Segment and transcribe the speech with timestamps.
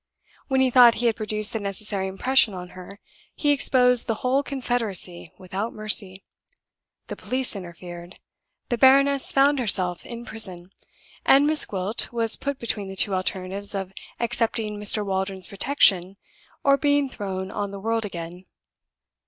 [0.47, 2.99] When he thought he had produced the necessary impression on her,
[3.35, 6.23] he exposed the whole confederacy without mercy.
[7.05, 8.17] The police interfered;
[8.69, 10.71] the baroness found herself in prison;
[11.23, 15.05] and Miss Gwilt was put between the two alternatives of accepting Mr.
[15.05, 16.17] Waldron's protection
[16.63, 18.45] or being thrown on the world again.